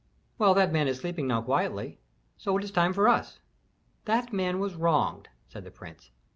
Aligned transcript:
"Well, 0.39 0.55
that 0.55 0.73
man 0.73 0.87
is 0.87 0.97
sleeping 1.01 1.27
now 1.27 1.43
quietly. 1.43 1.99
So 2.35 2.57
it 2.57 2.63
is 2.63 2.71
time 2.71 2.91
for 2.91 3.07
us." 3.07 3.37
"That 4.05 4.33
man 4.33 4.57
was 4.57 4.73
wronged," 4.73 5.29
said 5.47 5.63
the 5.63 5.69
prince. 5.69 6.09